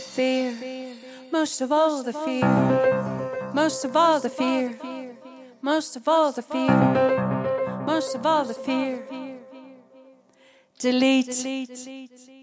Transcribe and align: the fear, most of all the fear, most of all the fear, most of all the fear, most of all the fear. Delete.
the 0.00 0.06
fear, 0.06 0.94
most 1.30 1.60
of 1.60 1.70
all 1.70 2.02
the 2.02 2.12
fear, 2.12 3.52
most 3.52 3.84
of 3.84 3.94
all 3.96 4.18
the 4.18 4.30
fear, 4.30 4.78
most 5.60 5.94
of 5.94 6.08
all 6.08 6.32
the 6.32 6.42
fear, 6.42 7.82
most 7.84 8.14
of 8.14 8.24
all 8.24 8.44
the 8.44 8.54
fear. 8.54 9.04
Delete. 10.78 12.39